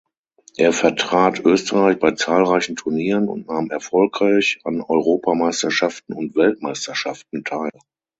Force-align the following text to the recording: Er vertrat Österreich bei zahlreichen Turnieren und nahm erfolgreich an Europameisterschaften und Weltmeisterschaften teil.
Er 0.57 0.73
vertrat 0.73 1.41
Österreich 1.41 1.99
bei 1.99 2.13
zahlreichen 2.13 2.75
Turnieren 2.75 3.29
und 3.29 3.45
nahm 3.45 3.69
erfolgreich 3.69 4.59
an 4.63 4.81
Europameisterschaften 4.81 6.13
und 6.15 6.35
Weltmeisterschaften 6.35 7.43
teil. 7.43 7.69